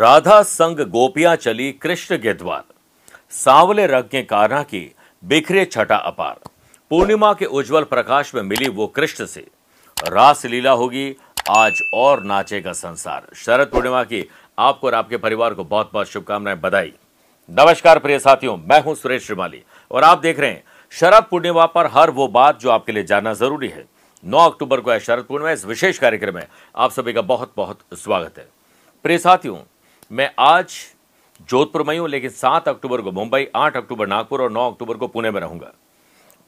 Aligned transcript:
राधा 0.00 0.42
संग 0.42 0.78
गोपियाँ 0.80 1.36
चली 1.36 1.72
कृष्ण 1.72 2.16
के 2.16 2.32
द्वार। 2.32 2.62
सांवले 3.30 3.86
रंग 3.86 4.04
के 4.04 4.22
की 4.62 4.94
बिखरे 5.24 5.64
छटा 5.64 5.96
अपार। 5.96 6.38
पूर्णिमा 6.90 7.32
के 7.34 7.44
उज्जवल 7.44 7.84
प्रकाश 7.84 8.34
में 8.34 8.42
मिली 8.42 8.68
वो 8.68 8.86
कृष्ण 8.86 9.24
से। 9.26 9.40
रास 10.08 10.44
लीला 10.46 10.70
होगी, 10.70 11.16
आज 11.50 11.82
और 11.94 12.22
नाचेगा 12.22 12.72
संसार। 12.72 13.26
शरद 13.34 13.66
पूर्णिमा 13.66 14.02
की 14.04 14.24
आपको 14.58 14.86
और 14.86 14.94
आपके 14.94 15.16
परिवार 15.16 15.54
को 15.54 15.64
बहुत 15.64 15.90
बहुत 15.92 16.08
शुभकामनाएँ 16.08 16.56
बधाई। 16.56 16.92
नमस्कार 17.50 17.98
प्रिय 17.98 18.18
साथियों, 18.18 18.56
मैं 18.56 18.82
हूँ 18.82 18.94
सुरेश 18.94 19.26
श्रीमाली 19.26 19.62
और 19.90 20.04
आप 20.04 20.18
देख 20.18 20.40
रहे 20.40 20.50
हैं 20.50 20.64
शरद 20.92 21.26
पूर्णिमा 21.30 21.66
पर 21.66 21.86
हर 21.86 22.10
वो 22.10 22.28
बात 22.28 22.60
जो 22.60 22.70
आपके 22.70 22.92
लिए 22.92 23.02
जानना 23.02 23.34
ज़रूरी 23.34 23.68
है। 23.68 23.84
9 24.24 24.38
अक्टूबर 24.38 24.80
को 24.80 24.90
है 24.90 25.00
शरद 25.00 25.24
पूर्णिमा, 25.24 25.50
इस 25.50 25.64
विशेष 25.64 25.98
कार्यक्रम 25.98 26.34
में 26.34 26.46
आप 26.76 26.90
सभी 26.90 27.12
का 27.12 27.22
बहुत 27.22 27.52
बहुत 27.56 27.78
स्वागत 27.94 28.38
है। 28.38 28.48
प्रिय 29.04 29.18
साथियों 29.18 29.56
मैं 30.10 30.30
आज 30.38 30.72
जोधपुर 31.50 31.82
में 31.82 31.98
हूँ 31.98 32.08
लेकिन 32.08 32.30
सात 32.30 32.68
अक्टूबर 32.68 33.00
को 33.00 33.12
मुंबई, 33.12 33.46
आठ 33.56 33.76
अक्टूबर 33.76 34.06
नागपुर 34.06 34.42
और 34.42 34.50
नौ 34.50 34.70
अक्टूबर 34.70 34.96
को 34.96 35.06
पुणे 35.06 35.30
में 35.30 35.40
रहूँगा। 35.40 35.72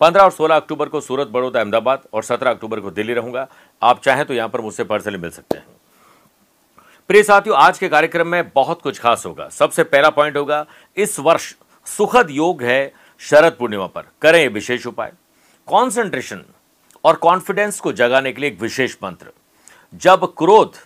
15 0.01 0.23
और 0.23 0.31
16 0.31 0.57
अक्टूबर 0.57 0.89
को 0.89 1.01
सूरत, 1.01 1.29
बड़ौदा, 1.29 1.61
अहमदाबाद 1.61 2.03
और 2.13 2.23
17 2.23 2.51
अक्टूबर 2.51 2.81
को 2.81 2.91
दिल्ली 2.91 3.15
रहूँगा। 3.15 3.47
आप 3.83 4.01
चाहें 4.01 4.25
तो 4.25 4.35
यहाँ 4.35 4.49
पर 4.49 4.61
मुझसे 4.61 4.85
पर्सनली 4.85 5.19
मिल 5.19 5.31
सकते 5.31 5.59
हैं। 5.59 5.67
प्रिय 7.09 7.23
साथियों, 7.23 7.57
आज 7.57 7.79
के 7.79 7.89
कार्यक्रम 7.89 8.27
में 8.27 8.49
बहुत 8.49 8.83
कुछ 8.83 8.99
खास 8.99 9.27
होगा। 9.27 9.49
सबसे 9.49 9.85
पहला 9.85 10.11
पॉइंट 10.11 10.37
होगा, 10.37 10.67
इस 10.97 11.19
वर्ष 11.21 11.55
सुखद 11.87 12.31
योग 12.31 12.63
है 12.63 12.93
शरद 13.21 13.57
पूर्णिमा 13.59 13.87
पर। 13.87 14.03
करें 14.23 14.49
विशेष 14.49 14.87
उपाय। 14.87 15.13
कॉन्सेंट्रेशन 15.67 16.45
और 17.05 17.17
कॉन्फिडेंस 17.17 17.81
को 17.81 17.93
जगाने 17.93 18.33
के 18.33 18.41
लिए 18.41 18.51
एक 18.51 18.61
विशेष 18.61 18.97
मंत्र। 19.03 19.33
जब 19.95 20.33
क्रोध 20.39 20.77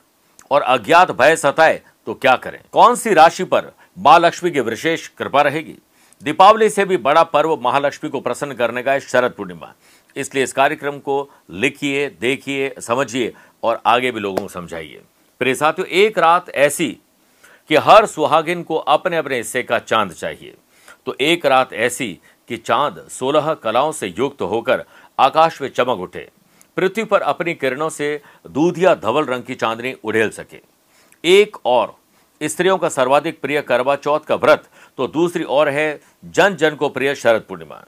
और 0.50 0.62
अज्ञात 0.62 1.11
भय 1.11 1.36
सताए 1.36 1.83
तो 2.06 2.14
क्या 2.14 2.36
करें? 2.36 2.60
कौन 2.72 2.94
सी 2.94 3.14
राशि 3.14 3.44
पर 3.44 3.72
माँ 3.98 4.18
लक्ष्मी 4.18 4.50
की 4.50 4.60
विशेष 4.60 5.08
कृपा 5.08 5.42
रहेगी? 5.42 5.74
दीपावली 6.22 6.70
से 6.70 6.84
भी 6.84 6.96
बड़ा 6.96 7.22
पर्व 7.22 7.56
महालक्ष्मी 7.56 8.10
को 8.10 8.20
प्रसन्न 8.20 8.52
करने 8.52 8.82
का 8.82 8.92
है 8.92 9.00
शरद 9.00 9.32
पूर्णिमा। 9.32 9.72
इसलिए 10.16 10.44
इस 10.44 10.52
कार्यक्रम 10.52 10.98
को 10.98 11.30
लिखिए, 11.50 12.08
देखिए, 12.20 12.74
समझिए 12.80 13.32
और 13.62 13.82
आगे 13.86 14.10
भी 14.10 14.20
लोगों 14.20 14.42
को 14.42 14.48
समझाइए। 14.48 15.02
प्रिय 15.38 15.54
साथियों, 15.54 15.88
एक 15.88 16.18
रात 16.18 16.50
ऐसी 16.50 16.98
कि 17.68 17.77
हर 17.77 18.06
सुहागिन 18.06 18.62
को 18.62 18.77
अपने 18.77 19.16
अपने 19.16 19.36
हिस्से 19.36 19.62
का 19.62 19.78
चाँद 19.78 20.12
चाहिए। 20.12 20.54
तो 21.06 21.16
एक 21.20 21.46
रात 21.46 21.72
ऐसी 21.72 22.18
कि 22.48 22.56
चाँद 22.56 23.06
सोलह 23.10 23.54
कलाओं 23.54 23.92
से 23.92 24.14
युक्त 24.18 24.42
होकर 24.42 24.84
आकाश 25.18 25.62
में 25.62 25.68
चमक 25.68 25.98
उठे। 25.98 26.28
पृथ्वी 26.77 27.04
पर 27.04 27.20
अपनी 27.20 27.54
किरणों 27.54 27.88
से 27.88 28.22
दूधिया 28.50 28.94
धवल 28.94 29.24
रंग 29.24 29.42
की 29.42 29.54
चांदनी 29.54 29.92
उड़ेल 30.04 30.30
सके। 30.30 30.75
एक 31.27 31.56
और, 31.66 31.94
स्त्रियों 32.41 32.77
का 32.78 32.88
सर्वाधिक 32.88 33.41
प्रिय 33.41 33.60
करवा 33.60 33.94
चौथ 33.96 34.20
का 34.20 34.34
व्रत 34.34 34.69
तो 34.98 35.06
दूसरी 35.06 35.44
ओर 35.44 35.68
है 35.68 36.00
जन 36.24 36.56
जन 36.56 36.74
को 36.74 36.88
प्रिय 36.88 37.14
शरद 37.14 37.42
पूर्णिमा। 37.48 37.83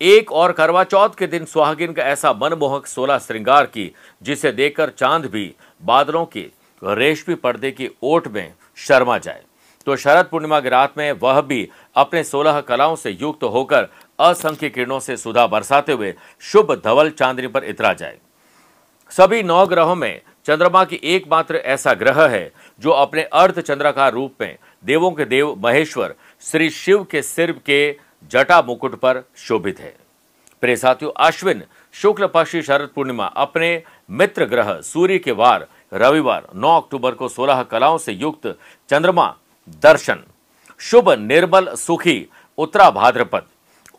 एक 0.00 0.32
और 0.32 0.52
करवा 0.52 0.82
चौथ 0.84 1.10
के 1.18 1.26
दिन 1.26 1.44
सुहागिन 1.44 1.92
का 1.92 2.02
ऐसा 2.02 2.32
मनमोहक 2.32 2.86
सोलह 2.86 3.18
श्रृंगार 3.18 3.66
की, 3.66 3.92
जिसे 4.22 4.52
देखकर 4.52 4.90
चाँद 4.90 5.26
भी 5.26 5.54
बादलों 5.82 6.24
के 6.26 6.46
रेशमी 6.82 7.34
पर्दे 7.34 7.70
की 7.70 7.88
ओट 8.02 8.28
में 8.28 8.52
शर्मा 8.78 9.18
जाए। 9.18 9.42
तो 9.86 9.96
शरद 9.96 10.28
पूर्णिमा 10.30 10.60
की 10.60 10.68
रात 10.68 10.98
में 10.98 11.12
वह 11.12 11.40
भी 11.40 11.68
अपने 11.96 12.24
सोलह 12.24 12.60
कलाओं 12.60 12.96
से 12.96 13.10
युक्त 13.10 13.44
होकर 13.44 13.88
असंख्य 14.20 14.68
किरणों 14.70 15.00
से 15.00 15.16
सुधा 15.16 15.46
बरसाते 15.46 15.92
हुए 15.92 16.14
शुभ 16.42 16.74
धवल 16.84 17.10
चांदनी 17.10 17.46
पर 17.46 17.64
इतरा 17.64 17.92
जाए। 17.92 18.18
सभी 19.12 19.42
नौ 19.42 19.66
ग्रहों 19.66 19.94
में 19.94 20.20
चंद्रमा 20.46 20.84
की 20.84 20.98
एकमात्र 21.04 21.56
ऐसा 21.56 21.92
ग्रह 21.94 22.22
है 22.26 22.50
जो 22.80 22.90
अपने 22.90 23.22
अर्ध 23.22 23.60
चंद्राकार 23.60 24.12
रूप 24.12 24.34
में 24.40 24.56
देवों 24.84 25.10
के 25.10 25.24
देव 25.24 25.54
महेश्वर, 25.64 26.14
श्री 26.42 26.70
शिव 26.70 27.04
के 27.04 27.22
सिर 27.22 27.52
के 27.66 27.96
जटा 28.30 28.60
मुकुट 28.62 28.94
पर 28.94 29.22
शोभित 29.36 29.80
है। 29.80 29.94
प्रिय 30.62 30.76
साथियों, 30.76 31.12
अश्विन 31.16 31.62
शुक्ल 31.94 32.26
पक्षी 32.26 32.62
शरद 32.62 32.90
पूर्णिमा 32.94 33.24
अपने 33.26 33.82
मित्र 34.10 34.44
ग्रह 34.44 34.80
सूर्य 34.80 35.18
के 35.18 35.32
वार 35.32 35.66
रविवार 35.94 36.46
9 36.54 36.76
अक्टूबर 36.76 37.12
को 37.12 37.28
16 37.28 37.62
कलाओं 37.62 37.98
से 37.98 38.12
युक्त 38.12 38.46
चंद्रमा 38.88 39.34
दर्शन, 39.82 40.22
शुभ 40.80 41.10
निर्मल 41.10 41.74
सुखी 41.74 42.26
उत्तरा 42.58 42.90
भाद्रपद 42.90 43.46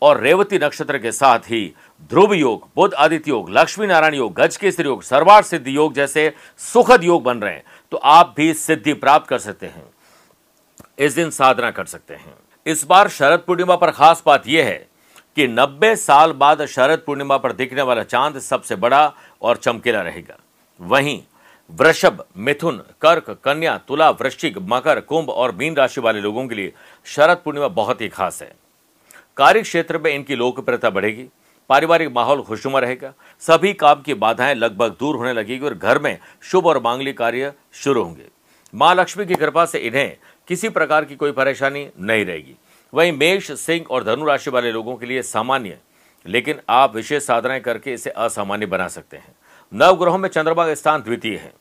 और 0.02 0.20
रेवती 0.20 0.58
नक्षत्र 0.58 0.98
के 0.98 1.12
साथ 1.12 1.38
ही 1.40 1.72
ध्रुव 2.10 2.32
योग 2.34 2.66
बुद्ध 2.76 2.94
आदित्य 2.94 3.30
योग, 3.30 3.50
लक्ष्मी 3.50 3.86
नारायण 3.86 4.14
योग, 4.14 4.32
गज 4.34 4.56
केसरी 4.56 4.84
योग, 4.84 5.02
सर्वार 5.02 5.42
सिद्धि 5.42 5.76
योग 5.76 5.94
जैसे 5.94 6.32
सुखद 6.58 7.04
योग 7.04 7.22
बन 7.22 7.38
रहे 7.38 7.52
हैं। 7.52 7.62
तो 7.94 7.98
आप 7.98 8.34
भी 8.36 8.54
सिद्धि 8.54 8.92
प्राप्त 8.94 9.28
कर 9.28 9.38
सकते 9.38 9.66
हैं। 9.66 9.84
इस 10.98 11.12
दिन 11.12 11.30
साधना 11.30 11.70
कर 11.70 11.84
सकते 11.84 12.14
हैं। 12.14 12.34
इस 12.66 12.84
बार 12.84 13.08
शरद 13.08 13.40
पूर्णिमा 13.40 13.76
पर 13.76 13.90
खास 13.90 14.22
बात 14.26 14.46
यह 14.46 14.64
है 14.64 14.88
कि 15.36 15.48
90 15.48 15.96
साल 15.96 16.32
बाद 16.32 16.66
शरद 16.66 17.02
पूर्णिमा 17.06 17.36
पर 17.36 17.52
दिखने 17.52 17.82
वाला 17.82 18.02
चाँद 18.02 18.38
सबसे 18.38 18.76
बड़ा 18.76 19.14
और 19.42 19.56
चमकीला 19.56 20.02
रहेगा। 20.02 20.36
वहीं 20.80 21.22
वृषभ, 21.70 22.24
मिथुन, 22.36 22.84
कर्क, 23.00 23.30
कन्या, 23.44 23.78
तुला, 23.78 24.10
वृश्चिक, 24.10 24.58
मकर, 24.58 25.00
कुंभ 25.00 25.30
और 25.30 25.52
मीन 25.52 25.76
राशि 25.76 26.00
वाले 26.00 26.20
लोगों 26.20 26.48
के 26.48 26.54
लिए 26.54 26.72
शरद 27.04 27.36
पूर्णिमा 27.36 27.68
बहुत 27.68 28.00
ही 28.00 28.08
खास 28.08 28.42
है। 28.42 28.56
कार्य 29.36 29.62
क्षेत्र 29.62 29.98
में 29.98 30.14
इनकी 30.14 30.34
लोकप्रियता 30.34 30.90
बढ़ेगी। 30.90 31.28
पारिवारिक 31.68 32.10
माहौल 32.12 32.42
खुशनुमा 32.42 32.78
रहेगा। 32.78 33.12
सभी 33.40 33.72
काम 33.72 34.02
की 34.02 34.14
बाधाएँ 34.14 34.54
लगभग 34.54 34.96
दूर 35.00 35.16
होने 35.16 35.32
लगेगी 35.32 35.64
और 35.64 35.74
घर 35.74 35.98
में 35.98 36.18
शुभ 36.42 36.66
और 36.66 36.82
मांगलिक 36.82 37.18
कार्य 37.18 37.52
शुरू 37.72 38.02
होंगे। 38.02 38.28
माँ 38.74 38.94
लक्ष्मी 38.94 39.26
की 39.26 39.34
कृपा 39.34 39.64
से 39.64 39.78
इन्हें 39.78 40.16
किसी 40.48 40.68
प्रकार 40.68 41.04
की 41.04 41.16
कोई 41.16 41.32
परेशानी 41.32 41.88
नहीं 42.00 42.24
रहेगी। 42.24 42.54
वहीं 42.94 43.12
मेष, 43.12 43.50
सिंह 43.52 43.84
और 43.90 44.04
धनु 44.04 44.24
राशि 44.24 44.50
वाले 44.50 44.72
लोगों 44.72 44.96
के 44.96 45.06
लिए 45.06 45.22
सामान्य, 45.22 45.78
लेकिन 46.26 46.60
आप 46.68 46.94
विशेष 46.94 47.26
साधनाएँ 47.26 47.60
करके 47.60 47.92
इसे 47.92 48.10
असामान्य 48.10 48.66
बना 48.66 48.88
सकते 48.88 49.16
हैं। 49.16 49.34
नव 49.72 49.96
ग्रहों 49.96 50.18
में 50.18 50.28
चंद्रमा 50.28 50.66
का 50.66 50.74
स्थान 50.74 51.02
द्वितीय 51.02 51.36
है। 51.36 51.52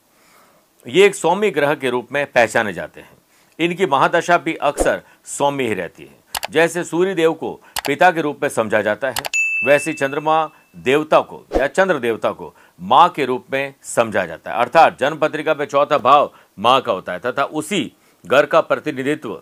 ये 0.87 1.05
एक 1.05 1.15
सौम्य 1.15 1.49
ग्रह 1.51 1.73
के 1.75 1.89
रूप 1.89 2.07
में 2.11 2.25
पहचाने 2.25 2.73
जाते 2.73 3.01
हैं। 3.01 3.17
इनकी 3.59 3.85
महादशा 3.85 4.37
भी 4.37 4.55
अक्सर 4.55 5.01
सौम्य 5.25 5.63
ही 5.63 5.73
रहती 5.73 6.03
है। 6.03 6.23
जैसे 6.49 6.83
सूर्य 6.83 7.13
देव 7.15 7.33
को 7.33 7.51
पिता 7.87 8.11
के 8.11 8.21
रूप 8.21 8.39
में 8.41 8.49
समझा 8.49 8.81
जाता 8.81 9.09
है 9.09 9.32
वैसे 9.65 9.93
चंद्रमा 9.93 10.49
देवता 10.75 11.19
को 11.21 11.43
या 11.57 11.67
चंद्र 11.67 11.99
देवता 11.99 12.31
को 12.31 12.53
माँ 12.81 13.07
के 13.09 13.25
रूप 13.25 13.45
में 13.53 13.73
समझा 13.83 14.25
जाता 14.25 14.51
है। 14.51 14.57
अर्थात 14.57 14.97
जन्म 14.99 15.17
पत्रिका 15.17 15.53
में 15.53 15.65
चौथा 15.65 15.97
भाव 15.97 16.31
माँ 16.59 16.79
का 16.81 16.91
होता 16.91 17.13
है, 17.13 17.19
तथा 17.19 17.43
उसी 17.43 17.91
घर 18.25 18.45
का 18.45 18.61
प्रतिनिधित्व 18.61 19.41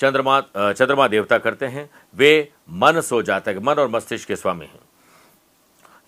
चंद्रमा 0.00 0.40
चंद्रमा 0.54 1.06
देवता 1.08 1.38
करते 1.38 1.66
हैं। 1.66 1.88
वे 2.16 2.52
मन 2.72 3.00
सो 3.00 3.22
जाता 3.22 3.50
है, 3.50 3.58
मन 3.58 3.74
और 3.74 3.88
मस्तिष्क 3.88 4.28
के 4.28 4.36
स्वामी 4.36 4.66
हैं। 4.66 4.80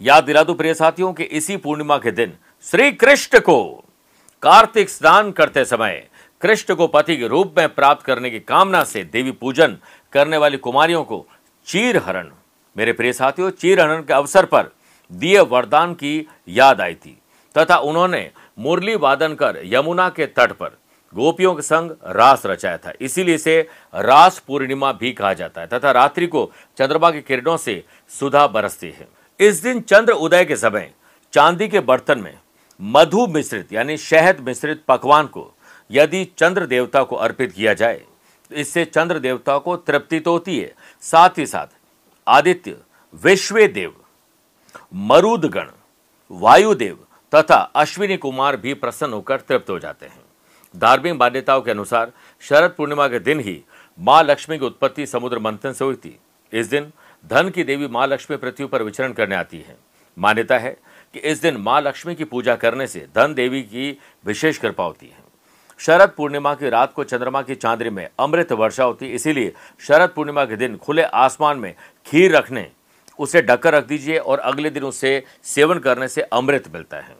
याद 0.00 0.24
दिला 0.24 0.42
दो 0.42 0.54
प्रिय 0.54 0.74
साथियों 0.74 1.12
कि 1.12 1.24
इसी 1.24 1.56
पूर्णिमा 1.56 1.98
के 1.98 2.10
दिन 2.10 2.32
श्री 2.66 2.90
कृष्ण 2.92 3.40
को 3.40 3.62
कार्तिक 4.42 4.90
स्नान 4.90 5.30
करते 5.32 5.64
समय 5.64 6.06
कृष्ण 6.42 6.74
को 6.74 6.86
पति 6.86 7.16
के 7.16 7.26
रूप 7.28 7.54
में 7.58 7.68
प्राप्त 7.74 8.04
करने 8.06 8.30
की 8.30 8.40
कामना 8.40 8.82
से 8.84 9.02
देवी 9.04 9.32
पूजन 9.32 9.76
करने 10.12 10.36
वाली 10.36 10.56
कुमारियों 10.56 11.02
को 11.04 11.26
चीर 11.66 11.96
हरण 11.96 12.30
मेरे 12.76 12.92
प्रिय 12.92 13.12
साथियों 13.12 13.50
चीर 13.52 13.80
हरण 13.80 14.02
के 14.02 14.12
अवसर 14.12 14.44
पर 14.46 14.70
दिए 15.10 15.40
वरदान 15.40 15.94
की 15.94 16.26
याद 16.48 16.80
आई 16.80 16.94
थी, 16.94 17.16
तथा 17.54 17.76
उन्होंने 17.78 18.30
मुरली 18.58 18.94
वादन 18.96 19.34
कर 19.34 19.60
यमुना 19.64 20.08
के 20.08 20.26
तट 20.28 20.52
पर 20.52 20.76
गोपियों 21.12 21.54
के 21.54 21.62
संग 21.62 21.90
रास 22.06 22.42
रचाया 22.46 22.76
था। 22.76 22.92
इसीलिए 23.00 23.34
इसे 23.34 23.60
रास 23.94 24.38
पूर्णिमा 24.38 24.92
भी 24.92 25.12
कहा 25.12 25.32
जाता 25.34 25.60
है, 25.60 25.66
तथा 25.66 25.90
रात्रि 25.90 26.26
को 26.26 26.50
चंद्रमा 26.78 27.10
की 27.10 27.20
किरणों 27.20 27.56
से 27.56 27.82
सुधा 28.10 28.46
बरसती 28.48 28.90
है। 28.90 29.08
इस 29.40 29.62
दिन 29.62 29.80
चंद्र 29.82 30.12
उदय 30.14 30.44
के 30.44 30.56
समय 30.56 30.90
चांदी 31.32 31.68
के 31.68 31.80
बर्तन 31.80 32.18
में 32.18 32.38
मधु 32.80 33.26
मिश्रित, 33.26 33.72
यानी 33.72 33.96
शहद 33.98 34.40
मिश्रित 34.40 34.82
पकवान 34.88 35.26
को 35.26 35.50
यदि 35.90 36.24
चंद्र 36.38 36.66
देवता 36.66 37.02
को 37.02 37.16
अर्पित 37.16 37.52
किया 37.52 37.74
जाए 37.74 38.02
तो 38.50 38.56
इससे 38.56 38.84
चंद्र 38.84 39.18
देवता 39.18 39.58
को 39.58 39.76
तृप्ति 39.76 40.20
तो 40.20 40.32
होती 40.32 40.58
है, 40.58 40.72
साथ 41.02 41.38
ही 41.38 41.46
साथ 41.46 41.66
आदित्य, 42.30 42.76
विश्वे 43.14 43.66
देव, 43.68 43.94
मरुदगण, 44.94 45.70
वायुदेव 46.30 46.98
तथा 47.32 47.56
अश्विनी 47.76 48.16
कुमार 48.16 48.56
भी 48.56 48.74
प्रसन्न 48.74 49.12
होकर 49.12 49.40
तृप्त 49.40 49.70
हो 49.70 49.78
जाते 49.78 50.06
हैं। 50.06 50.22
धार्मिक 50.74 51.14
मान्यताओं 51.14 51.60
के 51.62 51.70
अनुसार 51.70 52.12
शरद 52.42 52.74
पूर्णिमा 52.76 53.06
के 53.08 53.18
दिन 53.18 53.40
ही 53.40 53.60
माँ 53.98 54.22
लक्ष्मी 54.22 54.58
की 54.58 54.64
उत्पत्ति 54.64 55.06
समुद्र 55.06 55.38
मंथन 55.38 55.72
से 55.72 55.84
हुई 55.84 55.94
थी। 55.94 56.18
इस 56.52 56.66
दिन 56.66 56.90
धन 57.30 57.48
की 57.48 57.64
देवी 57.64 57.88
माँ 57.88 58.06
लक्ष्मी 58.06 58.36
पृथ्वी 58.36 58.66
पर 58.66 58.82
विचरण 58.82 59.12
करने 59.12 59.34
आती 59.34 59.58
है। 59.58 59.76
मान्यता 60.16 60.58
है 60.58 60.76
कि 61.14 61.18
इस 61.20 61.40
दिन 61.42 61.56
माँ 61.56 61.80
लक्ष्मी 61.80 62.14
की 62.14 62.24
पूजा 62.24 62.54
करने 62.56 62.86
से 62.86 63.06
धन 63.14 63.34
देवी 63.34 63.62
की 63.62 63.98
विशेष 64.26 64.58
कृपा 64.58 64.84
होती 64.84 65.06
है। 65.06 65.28
शरद 65.80 66.12
पूर्णिमा 66.16 66.54
की 66.54 66.68
रात 66.68 66.92
को 66.92 67.04
चंद्रमा 67.04 67.42
की 67.42 67.54
चांदनी 67.54 67.90
में 67.90 68.08
अमृत 68.18 68.52
वर्षा 68.52 68.84
होती, 68.84 69.06
इसीलिए 69.06 69.52
शरद 69.80 70.10
पूर्णिमा 70.10 70.44
के 70.44 70.56
दिन 70.56 70.76
खुले 70.76 71.02
आसमान 71.02 71.58
में 71.58 71.74
खीर 72.10 72.34
रखने, 72.36 72.66
उसे 73.18 73.42
ढककर 73.42 73.74
रख 73.74 73.86
दीजिए 73.86 74.18
और 74.18 74.38
अगले 74.38 74.70
दिन 74.70 74.84
उसे 74.84 75.22
सेवन 75.44 75.78
करने 75.78 76.08
से 76.08 76.22
अमृत 76.22 76.64
मिलता 76.74 76.96
है। 76.96 77.16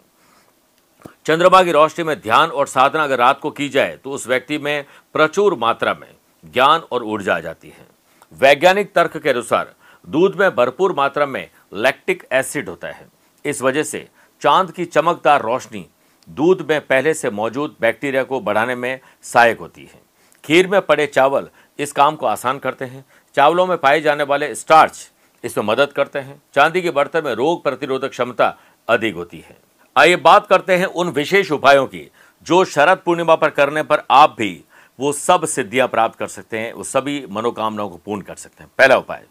चंद्रमा 1.27 1.63
की 1.63 1.73
रोशनी 1.73 2.05
में 2.05 2.21
ध्यान 2.21 2.51
और 2.51 2.67
साधना 2.67 3.05
अगर 3.05 3.19
रात 3.19 3.39
को 3.41 3.51
की 3.51 3.69
जाए 3.69 3.97
तो 3.97 4.11
उस 4.11 4.27
व्यक्ति 4.27 4.59
में 4.59 4.85
प्रचुर 5.15 5.55
मात्रा 5.55 5.95
में 5.95 6.09
ज्ञान 6.45 6.81
और 6.93 7.03
ऊर्जा 7.03 7.37
आ 7.37 7.41
जाती 7.41 7.69
है। 7.69 7.87
वैज्ञानिक 8.33 8.93
तर्क 8.93 9.17
के 9.17 9.31
अनुसार, 9.31 9.75
दूध 10.05 10.37
में 10.41 10.55
भरपूर 10.57 10.95
मात्रा 10.95 11.27
में 11.27 11.51
लैक्टिक 11.73 12.27
एसिड 12.33 12.69
होता 12.69 12.89
है। 12.89 13.07
इस 13.45 13.63
वजह 13.63 13.83
से 13.83 14.09
चाँद 14.43 14.71
की 14.71 14.85
चमकदार 14.85 15.43
रोशनी 15.43 15.87
दूध 16.29 16.67
में 16.71 16.81
पहले 16.81 17.15
से 17.15 17.31
मौजूद 17.31 17.77
बैक्टीरिया 17.81 18.23
को 18.23 18.41
बढ़ाने 18.41 18.75
में 18.75 19.01
सहायक 19.23 19.59
होती 19.59 19.83
है। 19.85 20.01
खीर 20.45 20.69
में 20.69 20.81
पड़े 20.83 21.07
चावल 21.07 21.49
इस 21.79 21.93
काम 21.93 22.17
को 22.17 22.27
आसान 22.27 22.59
करते 22.59 22.85
हैं 22.85 23.05
चावलों 23.35 23.67
में 23.67 23.77
पाए 23.79 24.01
जाने 24.01 24.25
वाले 24.25 24.55
स्टार्च 24.55 25.11
इसमें 25.45 25.65
मदद 25.65 25.93
करते 25.93 26.19
हैं। 26.19 26.41
चांदी 26.55 26.83
के 26.83 26.91
बर्तन 26.91 27.25
में 27.25 27.33
रोग 27.35 27.63
प्रतिरोधक 27.63 28.11
क्षमता 28.11 28.57
अधिक 28.89 29.15
होती 29.15 29.39
है। 29.39 29.57
आइए 29.97 30.17
बात 30.17 30.47
करते 30.47 30.77
हैं 30.77 30.87
उन 30.87 31.09
विशेष 31.09 31.53
उपायों 31.53 31.87
की, 31.87 32.11
जो 32.47 32.65
शरद 32.65 32.99
पूर्णिमा 32.99 33.35
पर 33.35 33.51
करने 33.51 33.83
पर 33.83 34.03
आप 34.11 34.35
भी 34.39 34.65
वो 34.99 35.13
सब 35.13 35.45
सिद्धियाँ 35.45 35.87
प्राप्त 35.89 36.19
कर 36.19 36.27
सकते 36.27 36.59
हैं, 36.59 36.73
वो 36.73 36.85
सभी 36.85 37.25
मनोकामनाओं 37.31 37.89
को 37.91 37.97
पूर्ण 37.97 38.23
कर 38.23 38.35
सकते 38.35 38.63
हैं। 38.63 38.71
पहला 38.79 38.97
उपाय, 38.97 39.25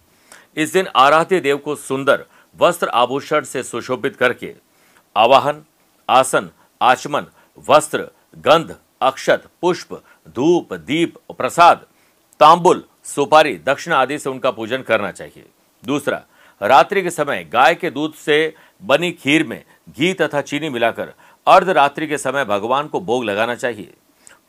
इस 0.58 0.74
दिन 0.74 0.88
आराध्य 0.96 1.40
देव 1.40 1.58
को 1.58 1.76
सुंदर 1.76 2.26
वस्त्र 2.56 2.88
आभूषण 2.90 3.44
से 3.44 3.64
सुशोभित 3.64 4.16
करके 4.16 4.54
आवाहन, 5.16 5.64
आसन, 6.10 6.50
आचमन, 6.82 7.26
वस्त्र, 7.70 8.08
गंध, 8.38 8.76
अक्षत, 9.02 9.44
पुष्प, 9.62 9.94
धूप, 10.28 10.74
दीप, 10.74 11.18
प्रसाद, 11.38 11.86
तांबुल 12.40 12.84
सुपारी 13.10 13.54
दक्षिण 13.58 13.94
आदि 13.94 14.18
से 14.20 14.30
उनका 14.30 14.52
पूजन 14.52 14.82
करना 14.82 15.12
चाहिए। 15.12 15.46
दूसरा, 15.84 16.22
रात्रि 16.62 17.02
के 17.02 17.10
समय 17.10 17.44
गाय 17.44 17.76
के 17.76 17.90
दूध 17.90 18.14
से 18.16 18.54
बनी 18.82 19.12
खीर 19.12 19.46
में 19.48 19.64
घी 19.90 20.14
तथा 20.14 20.42
चीनी 20.42 20.70
मिलाकर 20.70 21.14
अर्धरात्रि 21.48 22.08
के 22.08 22.18
समय 22.18 22.46
भगवान 22.46 22.88
को 22.88 23.00
भोग 23.00 23.24
लगाना 23.24 23.56
चाहिए। 23.56 23.94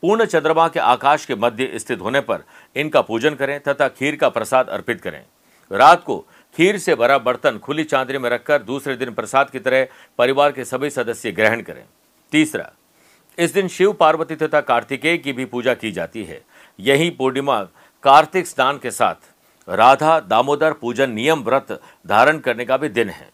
पूर्ण 0.01 0.25
चंद्रमा 0.25 0.67
के 0.67 0.79
आकाश 0.79 1.25
के 1.25 1.35
मध्य 1.35 1.71
स्थित 1.75 2.01
होने 2.01 2.19
पर 2.21 2.43
इनका 2.75 3.01
पूजन 3.01 3.35
करें 3.35 3.59
तथा 3.59 3.87
खीर 3.87 4.15
का 4.15 4.29
प्रसाद 4.29 4.69
अर्पित 4.69 5.01
करें। 5.01 5.23
रात 5.71 6.03
को 6.03 6.17
खीर 6.55 6.77
से 6.77 6.95
भरा 6.95 7.17
बर्तन 7.17 7.57
खुली 7.57 7.83
चांदनी 7.83 8.17
में 8.17 8.29
रखकर 8.29 8.61
दूसरे 8.61 8.95
दिन 8.95 9.13
प्रसाद 9.13 9.49
की 9.49 9.59
तरह 9.59 9.87
परिवार 10.17 10.51
के 10.51 10.65
सभी 10.65 10.89
सदस्य 10.89 11.31
ग्रहण 11.31 11.61
करें। 11.61 11.83
तीसरा, 12.31 12.71
इस 13.37 13.53
दिन 13.53 13.67
शिव 13.67 13.93
पार्वती 13.93 14.35
तथा 14.35 14.61
कार्तिकेय 14.61 15.17
की 15.17 15.33
भी 15.33 15.45
पूजा 15.45 15.73
की 15.73 15.91
जाती 15.91 16.23
है। 16.23 16.41
यही 16.79 17.09
पूर्णिमा 17.09 17.61
कार्तिक 18.03 18.47
स्नान 18.47 18.77
के 18.77 18.91
साथ 18.91 19.69
राधा 19.69 20.19
दामोदर 20.19 20.73
पूजन 20.73 21.11
नियम 21.11 21.43
व्रत 21.43 21.81
धारण 22.07 22.37
करने 22.37 22.65
का 22.65 22.77
भी 22.77 22.89
दिन 22.89 23.09
है। 23.09 23.29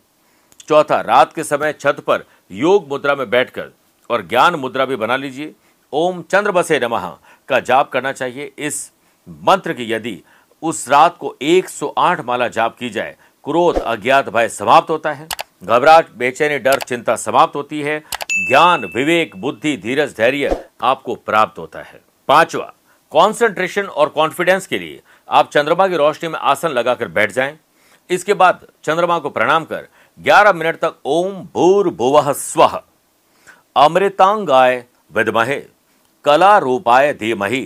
चौथा, 0.70 1.02
रात 1.02 1.34
के 1.34 1.44
समय 1.44 1.74
छत 1.74 2.04
पर 2.08 2.26
योग 2.52 2.88
मुद्रा 2.90 3.16
में 3.16 3.30
बैठकर 3.30 3.70
और 4.10 4.28
ज्ञान 4.28 4.56
मुद्रा 4.56 4.86
भी 4.86 4.96
बना 4.96 5.16
लीजिए। 5.16 5.54
ओम 5.94 6.22
चंद्र 6.22 6.52
बसे 6.52 6.80
नमः 6.80 7.08
का 7.48 7.60
जाप 7.60 7.90
करना 7.90 8.12
चाहिए। 8.12 8.52
इस 8.58 8.92
मंत्र 9.28 9.74
की 9.74 9.92
यदि 9.94 10.22
उस 10.62 10.90
रात 10.90 11.18
को 11.18 11.36
108 11.42 12.26
माला 12.26 12.48
जाप 12.48 12.78
की 12.78 12.90
जाए, 12.90 13.16
क्रोध, 13.44 13.78
अज्ञात 13.78 14.30
भय 14.30 14.50
समाप्त 14.50 14.90
होता 14.90 15.14
है। 15.14 15.28
घबराहट, 15.64 16.12
बेचैनी, 16.12 16.58
डर, 16.60 16.80
चिंता 16.80 17.16
समाप्त 17.16 17.56
होती 17.56 17.82
है। 17.82 18.00
ज्ञान, 18.50 18.86
विवेक, 18.96 19.36
बुद्धि, 19.38 19.78
धीरज, 19.78 20.16
धैर्य 20.18 20.70
आपको 20.82 21.16
प्राप्त 21.16 21.60
होता 21.60 21.82
है। 21.82 22.02
पांचवा 22.28 22.74
कॉन्सेंट्रेशन 23.12 23.86
और 23.86 24.10
कॉन्फिडेंस 24.10 24.68
के 24.68 24.80
लिए 24.80 25.02
आप 25.30 25.50
चंद्रमा 25.52 25.88
की 25.88 25.98
रोशनी 25.98 26.30
में 26.30 26.40
आसन 26.40 26.70
लगाकर 26.70 27.08
बैठ 27.08 27.32
जाएँ। 27.32 27.58
इसके 28.10 28.34
बाद 28.34 28.66
चंद्रमा 28.84 29.18
को 29.20 29.30
प्रणाम 29.30 29.66
कर 29.66 29.88
11 30.20 30.54
मिनट 30.54 30.76
तक 30.76 30.96
ओम 31.06 31.34
भूर 31.54 31.90
भुव 31.90 32.32
स्व। 32.34 32.64
अमृतांगाय 33.76 34.84
विदमहे, 35.12 35.60
कला 36.26 36.58
रूपाय 36.58 37.14
धीमहि, 37.14 37.62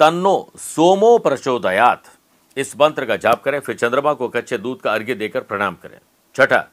तन्नो 0.00 0.50
सोमो 0.56 1.16
प्रचोदयात। 1.18 2.02
इस 2.56 2.74
मंत्र 2.80 3.04
का 3.04 3.16
जाप 3.16 3.42
करें, 3.42 3.58
फिर 3.60 3.76
चंद्रमा 3.76 4.12
को 4.12 4.28
कच्चे 4.28 4.58
दूध 4.58 4.80
का 4.80 4.92
अर्घ्य 4.92 5.14
देकर 5.14 5.40
प्रणाम 5.40 5.74
करें। 5.74 5.98
छठा, 6.34 6.64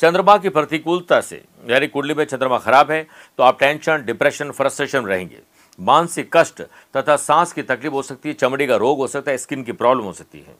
चंद्रमा 0.00 0.36
की 0.36 0.48
प्रतिकूलता 0.48 1.20
से, 1.20 1.42
यानी 1.68 1.86
कुंडली 1.86 2.14
में 2.14 2.24
चंद्रमा 2.24 2.58
खराब 2.58 2.90
है 2.90 3.06
तो 3.38 3.42
आप 3.42 3.58
टेंशन, 3.60 4.04
डिप्रेशन, 4.04 4.50
फ्रस्ट्रेशन 4.50 5.04
रहेंगे। 5.06 5.38
मानसिक 5.80 6.36
कष्ट 6.36 6.62
तथा 6.96 7.16
सांस 7.16 7.52
की 7.52 7.62
तकलीफ़ 7.62 7.92
हो 7.92 8.02
सकती 8.02 8.28
है, 8.28 8.34
चमड़ी 8.34 8.66
का 8.66 8.76
रोग 8.76 8.98
हो 8.98 9.06
सकता 9.06 9.30
है, 9.30 9.38
स्किन 9.38 9.62
की 9.62 9.72
प्रॉब्लम 9.72 10.04
हो 10.04 10.12
सकती 10.12 10.40
है। 10.40 10.56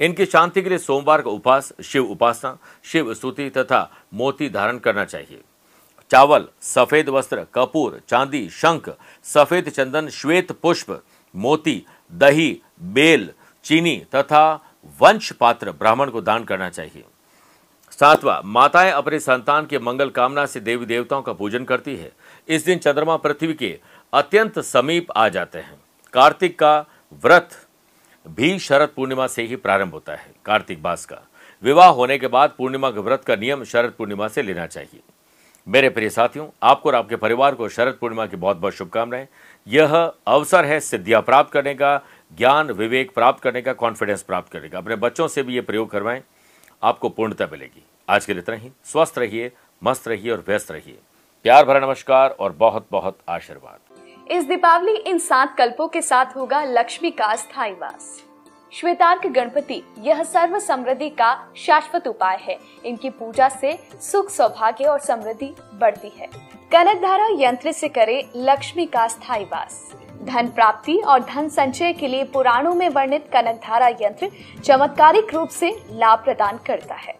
इनकी 0.00 0.26
शांति 0.26 0.62
के 0.62 0.68
लिए 0.68 0.78
सोमवार 0.78 1.22
का 1.22 1.30
उपवास, 1.30 1.72
शिव 1.84 2.04
उपासना, 2.04 2.58
शिव 2.84 3.14
स्तुति 3.14 3.50
तथा 3.50 3.92
मोती 4.14 4.48
धारण 4.48 4.78
करना 4.78 5.04
चाहिए। 5.04 5.40
चावल, 6.10 6.48
सफ़ेद 6.60 7.08
वस्त्र, 7.08 7.46
कपूर, 7.54 8.00
चांदी, 8.08 8.48
शंख, 8.50 8.96
सफ़ेद 9.24 9.68
चंदन, 9.68 10.08
श्वेत 10.08 10.52
पुष्प, 10.52 11.02
मोती, 11.36 11.86
दही, 12.12 12.60
बेल, 12.82 13.30
चीनी 13.64 14.06
तथा 14.14 14.74
वंश 15.00 15.32
पात्र 15.32 15.72
ब्राह्मण 15.72 16.10
को 16.10 16.20
दान 16.20 16.44
करना 16.44 16.70
चाहिए। 16.70 17.04
सातवा, 17.90 18.42
माताएँ 18.44 18.92
अपने 18.92 19.18
संतान 19.18 19.66
के 19.66 19.78
मंगल 19.78 20.10
कामना 20.10 20.46
से 20.46 20.60
देवी 20.60 20.86
देवताओं 20.86 21.22
का 21.22 21.32
पूजन 21.32 21.64
करती 21.64 21.96
है। 21.96 22.12
इस 22.48 22.64
दिन 22.64 22.78
चंद्रमा 22.78 23.16
पृथ्वी 23.16 23.54
के 23.54 23.80
अत्यंत 24.12 24.58
समीप 24.58 25.06
आ 25.16 25.28
जाते 25.28 25.58
हैं। 25.58 25.80
कार्तिक 26.14 26.58
का 26.58 26.78
व्रत 27.24 27.50
भी 28.26 28.58
शरद 28.58 28.88
पूर्णिमा 28.88 29.26
से 29.26 29.42
ही 29.42 29.56
प्रारंभ 29.56 29.92
होता 29.92 30.14
है, 30.14 30.32
कार्तिक 30.44 30.80
मास 30.84 31.04
का। 31.04 31.18
विवाह 31.62 31.88
होने 31.88 32.18
के 32.18 32.26
बाद 32.26 32.52
पूर्णिमा 32.58 32.90
के 32.90 33.00
व्रत 33.00 33.24
का 33.24 33.36
नियम 33.36 33.62
शरद 33.64 33.92
पूर्णिमा 33.92 34.28
से 34.28 34.42
लेना 34.42 34.66
चाहिए। 34.66 35.00
मेरे 35.66 35.90
प्रिय 35.90 36.10
साथियों, 36.10 36.46
आपको 36.62 36.88
और 36.88 36.94
आपके 36.94 37.16
परिवार 37.16 37.54
को 37.54 37.68
शरद 37.68 37.96
पूर्णिमा 38.00 38.26
की 38.26 38.36
बहुत 38.36 38.56
बहुत 38.56 38.74
शुभकामनाएँ। 38.74 39.26
यह 39.66 39.94
अवसर 40.26 40.64
है 40.64 40.78
सिद्धियाँ 40.80 41.22
प्राप्त 41.22 41.52
करने 41.52 41.74
का, 41.74 42.00
ज्ञान, 42.32 42.70
विवेक 42.70 43.14
प्राप्त 43.14 43.42
करने 43.42 43.62
का 43.62 43.72
कॉन्फिडेंस 43.72 44.22
प्राप्त 44.22 44.52
करने 44.52 44.68
का। 44.68 44.78
अपने 44.78 44.96
बच्चों 44.96 45.28
से 45.28 45.42
भी 45.42 45.54
ये 45.54 45.60
प्रयोग 45.60 45.90
करवाएँ, 45.90 46.22
आपको 46.82 47.08
पूर्णता 47.08 47.48
मिलेगी। 47.52 47.84
आज 48.08 48.26
के 48.26 48.32
लिए 48.32 48.42
इतना 48.42 48.56
ही। 48.56 48.70
स्वस्थ 48.84 49.18
रहिए, 49.18 49.52
मस्त 49.82 50.08
रहिए 50.08 50.30
और 50.30 50.44
व्यस्त 50.48 50.72
रहिए। 50.72 50.98
प्यार 51.44 51.64
भरा 51.64 51.80
नमस्कार 51.80 52.30
और 52.30 52.52
बहुत 52.52 52.86
बहुत 52.90 53.18
आशीर्वाद। 53.28 53.91
इस 54.30 54.44
दीपावली 54.44 54.92
इन 54.92 55.18
सात 55.18 55.54
कल्पों 55.58 55.88
के 55.88 56.02
साथ 56.02 56.26
होगा 56.36 56.64
लक्ष्मी 56.64 57.10
का 57.10 57.34
स्थायी 57.36 57.72
वास। 57.72 58.22
श्वेतार्क 58.72 59.26
गणपति, 59.26 59.82
यह 59.98 60.22
सर्व 60.22 60.58
समृद्धि 60.58 61.08
का 61.10 61.48
शाश्वत 61.56 62.06
उपाय 62.08 62.38
है। 62.40 62.58
इनकी 62.84 63.10
पूजा 63.10 63.48
से 63.48 63.78
सुख 64.00 64.30
सौभाग्य 64.30 64.84
और 64.84 64.98
समृद्धि 64.98 65.54
बढ़ती 65.74 66.12
है। 66.18 66.26
कनक 66.72 67.02
धारा 67.02 67.28
यंत्र 67.32 67.72
से 67.72 67.88
करे 67.88 68.22
लक्ष्मी 68.36 68.86
का 68.86 69.08
स्थायी 69.08 69.44
वास। 69.44 69.92
धन 70.22 70.48
प्राप्ति 70.48 70.96
और 70.98 71.20
धन 71.20 71.48
संचय 71.48 71.92
के 71.92 72.08
लिए 72.08 72.24
पुराणों 72.24 72.74
में 72.74 72.88
वर्णित 72.88 73.28
कनक 73.32 73.60
धारा 73.64 73.88
यंत्र 73.88 74.30
चमत्कारिक 74.64 75.34
रूप 75.34 75.48
से 75.48 75.74
लाभ 75.90 76.24
प्रदान 76.24 76.58
करता 76.66 76.94
है। 76.94 77.18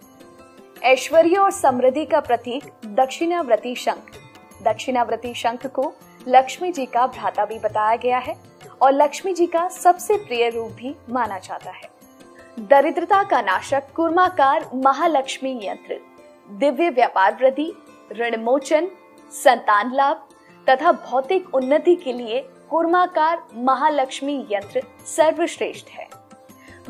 ऐश्वर्य 0.82 1.37
और 1.37 1.50
समृद्धि 1.50 2.04
का 2.04 2.21
प्रतीक 2.21 2.73
दक्षिणाव्रती 2.87 3.75
शंख। 3.75 4.18
दक्षिणाव्रती 4.62 5.35
शंख 5.35 5.66
को 5.66 5.94
लक्ष्मी 6.28 6.70
जी 6.72 6.86
का 6.86 7.06
भ्राता 7.06 7.44
भी 7.44 7.58
बताया 7.58 7.96
गया 7.96 8.18
है 8.18 8.34
और 8.82 8.92
लक्ष्मी 8.92 9.32
जी 9.34 9.46
का 9.46 9.68
सबसे 9.68 10.16
प्रिय 10.16 10.48
रूप 10.50 10.70
भी 10.70 10.94
माना 11.10 11.38
जाता 11.38 11.70
है। 11.70 11.88
दरिद्रता 12.60 13.22
का 13.24 13.40
नाशक 13.42 13.82
कुर्माकार 13.96 14.68
महालक्ष्मी 14.74 15.60
यंत्र, 15.64 15.98
दिव्य 16.50 16.90
व्यापार 16.90 17.34
वृद्धि, 17.34 17.72
ऋण 18.12 18.36
मोचन, 18.36 18.88
संतान 19.32 19.94
लाभ 19.94 20.28
तथा 20.66 20.92
भौतिक 20.92 21.54
उन्नति 21.54 21.94
के 21.94 22.12
लिए 22.12 22.40
कुर्माकार 22.70 23.42
महालक्ष्मी 23.54 24.46
यंत्र 24.50 24.82
सर्वश्रेष्ठ 25.06 25.88
है। 25.88 26.08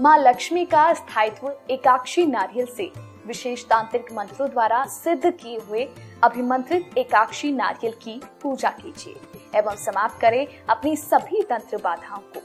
माँ 0.01 0.19
लक्ष्मी 0.19 0.65
का 0.65 0.93
स्थायित्व 0.95 1.53
एकाक्षी 1.71 2.27
नारियल 2.27 2.67
से 2.67 2.91
विशेष 3.27 3.65
तांत्रिक 3.65 4.13
मंत्रों 4.13 4.49
द्वारा 4.51 4.85
सिद्ध 4.85 5.31
किए 5.33 5.59
हुए 5.59 5.89
अभिमंत्रित 6.23 6.99
एकाक्षी 6.99 7.53
नारियल 7.53 7.93
की 8.03 8.21
पूजा 8.43 8.71
कीजिए 8.71 9.59
एवं 9.59 9.77
समाप्त 9.77 10.21
करें 10.21 10.47
अपनी 10.69 10.97
सभी 10.97 11.43
तंत्र 11.43 11.77
बाधाओं 11.77 12.21
को। 12.35 12.43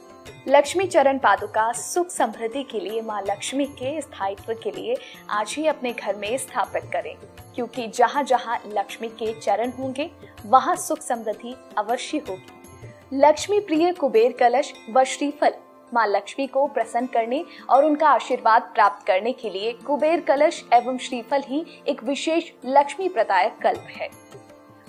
लक्ष्मी 0.47 0.85
चरण 0.87 1.17
पादुका 1.17 1.71
सुख 1.71 2.09
समृद्धि 2.09 2.63
के 2.63 2.79
लिए, 2.79 3.01
माँ 3.01 3.21
लक्ष्मी 3.21 3.65
के 3.65 4.01
स्थायित्व 4.01 4.53
के 4.53 4.71
लिए 4.71 4.95
आज 5.29 5.53
ही 5.57 5.65
अपने 5.67 5.93
घर 5.93 6.15
में 6.15 6.37
स्थापित 6.37 6.89
करें, 6.93 7.15
क्योंकि 7.55 7.87
जहाँ 7.87 8.23
जहाँ 8.23 8.59
लक्ष्मी 8.67 9.07
के 9.09 9.33
चरण 9.39 9.71
होंगे, 9.71 10.09
वहाँ 10.45 10.75
सुख 10.75 11.01
समृद्धि 11.01 11.55
अवश्य 11.77 12.17
होगी। 12.29 13.19
लक्ष्मी 13.19 13.59
प्रिय 13.59 13.91
कुबेर 13.91 14.31
कलश 14.31 14.73
व 14.89 15.03
श्रीफल 15.03 15.53
माँ 15.93 16.05
लक्ष्मी 16.07 16.47
को 16.47 16.65
प्रसन्न 16.67 17.07
करने 17.13 17.43
और 17.69 17.85
उनका 17.85 18.09
आशीर्वाद 18.09 18.71
प्राप्त 18.73 19.05
करने 19.07 19.33
के 19.33 19.49
लिए 19.49 19.71
कुबेर 19.85 20.21
कलश 20.27 20.63
एवं 20.73 20.97
श्रीफल 20.97 21.43
ही 21.47 21.65
एक 21.87 22.03
विशेष 22.03 22.51
लक्ष्मी 22.65 23.09
प्रदायक 23.09 23.57
कल्प 23.63 23.87
है। 23.91 24.09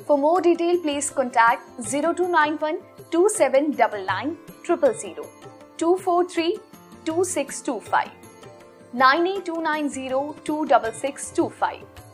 For 0.09 0.19
more 0.19 0.41
detail 0.43 0.79
please 0.83 1.13
contact 1.15 1.81
zero 1.89 2.13
two 2.13 2.27
nine 2.29 2.59
one 2.63 2.79
two 3.13 3.29
seven 3.29 3.71
double 3.73 4.05
nine 4.05 4.37
triple 4.65 4.93
zero 4.95 5.31
two 5.81 5.95
four 5.97 6.27
three 6.35 6.57
two 7.07 7.25
six 7.27 7.65
two 7.67 7.79
five 7.91 8.97
nine 8.97 9.27
eight 9.27 9.45
two 9.47 9.61
nine 9.61 9.89
zero 9.89 10.21
two 10.47 10.63
double 10.65 10.91
six 11.01 11.35
two 11.37 11.49
five 11.61 11.87